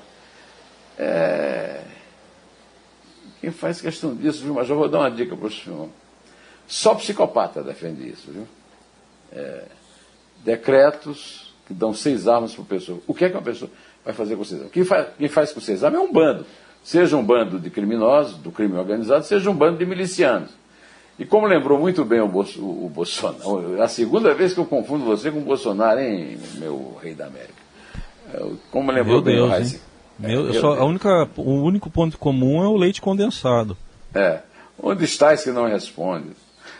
é, 0.98 1.82
quem 3.41 3.50
faz 3.50 3.81
questão 3.81 4.15
disso, 4.15 4.43
viu? 4.43 4.53
Mas 4.53 4.69
eu 4.69 4.75
vou 4.75 4.88
dar 4.88 5.00
uma 5.00 5.12
dica 5.12 5.36
para 5.36 5.48
o 5.48 5.51
senhor. 5.51 5.89
Só 6.67 6.93
psicopata 6.93 7.63
defende 7.63 8.07
isso, 8.07 8.31
viu? 8.31 8.48
É, 9.33 9.63
decretos 10.45 11.51
que 11.65 11.74
dão 11.74 11.93
seis 11.93 12.27
armas 12.27 12.53
para 12.53 12.63
a 12.63 12.67
pessoa. 12.67 13.00
O 13.07 13.13
que 13.15 13.25
é 13.25 13.29
que 13.29 13.36
uma 13.36 13.41
pessoa 13.41 13.69
vai 14.05 14.13
fazer 14.13 14.36
com 14.36 14.43
seis 14.43 14.60
armas? 14.62 14.71
Quem 14.71 14.86
faz, 14.86 15.07
quem 15.17 15.27
faz 15.27 15.51
com 15.51 15.60
seis 15.60 15.83
armas 15.83 16.00
é 16.00 16.03
um 16.03 16.13
bando. 16.13 16.45
Seja 16.83 17.17
um 17.17 17.24
bando 17.24 17.60
de 17.60 17.69
criminosos, 17.69 18.38
do 18.38 18.51
crime 18.51 18.77
organizado, 18.77 19.25
seja 19.25 19.50
um 19.50 19.55
bando 19.55 19.79
de 19.79 19.86
milicianos. 19.86 20.51
E 21.17 21.25
como 21.25 21.45
lembrou 21.45 21.79
muito 21.79 22.05
bem 22.05 22.21
o, 22.21 22.27
Bolso, 22.27 22.62
o, 22.62 22.89
Bolsonaro, 22.89 23.75
é 23.77 23.81
a 23.83 23.88
segunda 23.88 24.33
vez 24.33 24.53
que 24.53 24.60
eu 24.60 24.65
confundo 24.65 25.03
você 25.03 25.31
com 25.31 25.39
o 25.39 25.43
Bolsonaro, 25.43 26.00
hein, 26.00 26.38
meu 26.57 26.98
rei 27.01 27.13
da 27.13 27.25
América. 27.25 27.53
É, 28.33 28.43
como 28.71 28.91
lembrou 28.91 29.15
meu 29.15 29.21
bem 29.24 29.36
Deus, 29.36 29.50
o 29.50 29.55
Heisen. 29.55 29.90
Meu, 30.20 30.53
só, 30.53 30.80
a 30.80 30.86
única, 30.86 31.27
o 31.38 31.63
único 31.63 31.89
ponto 31.89 32.18
comum 32.18 32.63
é 32.63 32.68
o 32.68 32.77
leite 32.77 33.01
condensado. 33.01 33.75
É. 34.13 34.39
Onde 34.82 35.06
está 35.06 35.34
esse 35.34 35.46
que 35.46 35.51
não 35.51 35.68
responde? 35.68 36.30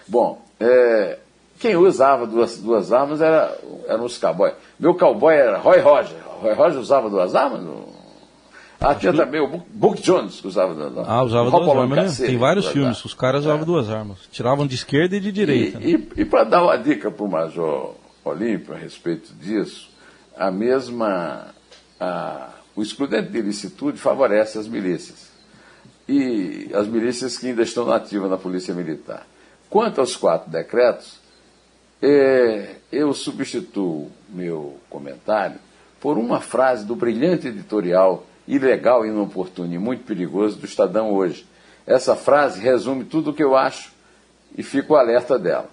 Bom, 0.08 0.42
é, 0.60 1.18
Quem 1.60 1.76
usava 1.76 2.26
duas, 2.26 2.58
duas 2.58 2.92
armas 2.92 3.22
era, 3.22 3.56
eram 3.88 4.06
os 4.06 4.18
cowboys. 4.18 4.54
Meu 4.80 4.96
cowboy 4.96 5.36
era 5.36 5.58
Roy 5.60 5.80
Roger. 5.80 6.18
Roy 6.42 6.54
Roger 6.54 6.80
usava 6.80 7.10
duas 7.10 7.36
armas? 7.36 7.62
Ah, 8.80 8.96
tinha 8.96 9.14
também 9.14 9.40
o 9.40 9.62
Book 9.72 10.02
Jones 10.02 10.42
que 10.42 10.48
usava 10.48 10.74
duas 10.74 10.98
armas. 10.98 11.08
Ah, 11.08 11.24
usava 11.24 11.52
duas 11.52 11.70
armas, 11.70 12.20
né? 12.20 12.26
Tem 12.26 12.38
vários 12.38 12.68
filmes, 12.68 13.06
os 13.06 13.14
caras 13.14 13.42
usavam 13.42 13.62
é. 13.62 13.66
duas 13.66 13.92
armas. 13.92 14.18
Tiravam 14.32 14.66
de 14.66 14.74
esquerda 14.74 15.16
e 15.16 15.20
de 15.20 15.32
direita. 15.32 15.78
E, 15.80 15.98
né? 15.98 16.04
e, 16.18 16.22
e 16.22 16.26
para 16.26 16.44
dar 16.46 16.64
uma 16.64 16.76
dica 16.78 17.12
para 17.12 17.24
o 17.24 17.30
Major 17.30 17.94
Olímpio 18.26 18.74
a 18.74 18.78
respeito 18.78 19.32
disso, 19.36 19.88
a 20.36 20.50
mesma. 20.50 21.50
A, 22.00 22.50
o 22.82 22.84
excludente 22.84 23.30
de 23.30 23.38
ilicitude 23.38 24.00
favorece 24.00 24.58
as 24.58 24.68
milícias. 24.68 25.30
E 26.10 26.68
as 26.74 26.88
milícias 26.88 27.38
que 27.38 27.48
ainda 27.48 27.62
estão 27.62 27.86
nativas 27.86 28.30
na 28.30 28.38
Polícia 28.38 28.74
Militar. 28.74 29.28
Quanto 29.70 30.02
aos 30.02 30.16
quatro 30.16 30.50
decretos, 30.50 31.20
é, 32.02 32.78
eu 32.92 33.14
substituo 33.14 34.12
meu 34.28 34.80
comentário 34.90 35.60
por 36.00 36.18
uma 36.18 36.42
frase 36.42 36.84
do 36.84 36.96
brilhante 36.96 37.48
editorial 37.48 38.26
ilegal, 38.48 39.06
inoportuno 39.06 39.72
e 39.72 39.78
muito 39.78 40.04
perigoso 40.04 40.58
do 40.58 40.66
Estadão 40.66 41.14
hoje. 41.14 41.46
Essa 41.86 42.16
frase 42.16 42.60
resume 42.60 43.06
tudo 43.06 43.30
o 43.30 43.34
que 43.34 43.44
eu 43.44 43.56
acho 43.56 43.94
e 44.58 44.64
fico 44.64 44.96
alerta 44.96 45.38
dela. 45.38 45.70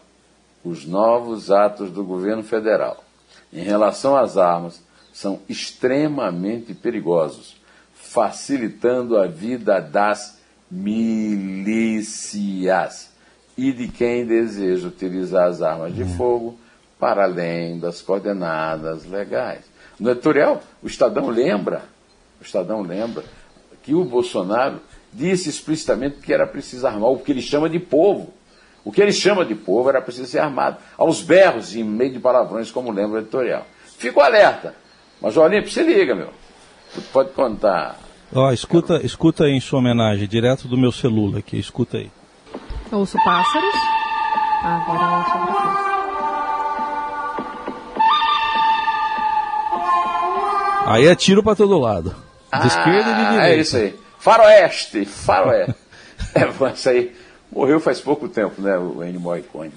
Os 0.63 0.85
novos 0.85 1.51
atos 1.51 1.91
do 1.91 2.05
governo 2.05 2.43
federal 2.45 3.03
em 3.51 3.63
relação 3.63 4.15
às 4.15 4.37
armas 4.37 4.87
são 5.13 5.41
extremamente 5.49 6.75
perigosos, 6.75 7.57
facilitando 7.95 9.17
a 9.19 9.27
vida 9.27 9.81
das 9.81 10.39
milícias 10.71 12.29
e 13.57 13.73
de 13.73 13.89
quem 13.89 14.27
deseja 14.27 14.87
utilizar 14.89 15.49
as 15.49 15.63
armas 15.63 15.95
de 15.95 16.05
fogo 16.05 16.59
para 16.99 17.25
além 17.25 17.79
das 17.79 18.03
coordenadas 18.03 19.05
legais. 19.05 19.65
No 19.99 20.11
editorial, 20.11 20.63
o 20.83 20.87
Estadão 20.87 21.29
lembra, 21.29 21.83
o 22.41 22.45
Estadão 22.45 22.83
lembra 22.83 23.25
que 23.83 23.95
o 23.95 24.05
Bolsonaro 24.05 24.81
disse 25.13 25.49
explicitamente 25.49 26.19
que 26.19 26.33
era 26.33 26.47
preciso 26.47 26.87
armar 26.87 27.11
o 27.11 27.19
que 27.19 27.33
ele 27.33 27.43
chama 27.43 27.69
de 27.69 27.79
povo. 27.79 28.33
O 28.85 28.93
que 28.93 29.03
ele 29.03 29.13
chama 29.13 29.45
de 29.45 29.55
povo 29.55 29.89
era 29.89 30.01
preciso 30.01 30.27
ser 30.27 30.39
armado, 30.39 30.79
aos 30.97 31.21
berros 31.21 31.75
e 31.75 31.81
em 31.81 31.85
meio 31.85 32.13
de 32.13 32.21
palavrões, 32.21 32.71
como 32.71 32.93
lembra 32.93 33.19
o 33.19 33.23
editorial. 33.23 33.67
Fico 33.99 34.21
alerta, 34.21 34.75
mas 35.21 35.37
Olímpio, 35.37 35.71
se 35.71 35.83
liga, 35.83 36.15
meu. 36.15 36.31
Tu 36.95 37.01
pode 37.13 37.31
contar. 37.31 37.99
Ó, 38.33 38.53
escuta, 38.53 39.01
escuta 39.05 39.45
aí 39.45 39.53
em 39.53 39.61
sua 39.61 39.79
homenagem, 39.79 40.29
direto 40.29 40.69
do 40.69 40.77
meu 40.77 40.93
celular 40.93 41.39
aqui, 41.39 41.59
escuta 41.59 41.99
aí. 41.99 42.11
Ouço 42.91 43.17
pássaros. 43.25 43.75
Agora 44.63 45.19
ouço 45.19 45.39
outra 45.39 45.55
coisa. 45.55 45.89
Aí 50.87 51.07
é 51.07 51.15
tiro 51.15 51.43
para 51.43 51.55
todo 51.55 51.79
lado. 51.79 52.11
De 52.11 52.17
ah, 52.51 52.67
esquerda 52.67 53.11
e 53.11 53.15
de 53.15 53.31
direita. 53.31 53.49
É 53.49 53.57
isso 53.59 53.77
aí. 53.77 53.95
Faroeste, 54.19 55.05
faroeste. 55.05 55.75
é, 56.35 56.73
isso 56.73 56.89
aí. 56.89 57.15
Morreu 57.53 57.79
faz 57.79 58.01
pouco 58.01 58.29
tempo, 58.29 58.61
né, 58.61 58.77
o 58.79 59.05
Ennio 59.05 59.21
Morricone. 59.21 59.73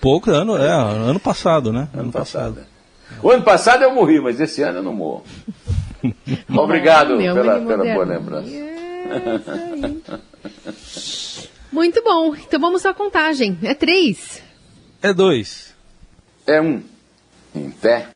Pouco, 0.00 0.30
ano, 0.30 0.56
é, 0.56 0.70
ano 0.70 1.20
passado, 1.20 1.72
né? 1.72 1.88
Ano, 1.92 2.04
ano 2.04 2.12
passado. 2.12 2.54
passado. 2.54 2.66
O 3.22 3.30
ano 3.30 3.42
passado 3.42 3.82
eu 3.82 3.92
morri, 3.92 4.20
mas 4.20 4.40
esse 4.40 4.62
ano 4.62 4.78
eu 4.78 4.82
não 4.82 4.92
morro. 4.92 5.24
Obrigado 6.48 7.16
pela, 7.16 7.60
pela 7.60 7.84
boa 7.84 8.04
lembrança. 8.04 8.50
Muito 11.70 12.02
bom. 12.02 12.34
Então 12.34 12.60
vamos 12.60 12.84
à 12.84 12.92
contagem. 12.92 13.58
É 13.62 13.74
três. 13.74 14.42
É 15.00 15.12
dois. 15.12 15.74
É 16.46 16.60
um. 16.60 16.82
Em 17.54 17.70
pé. 17.70 18.08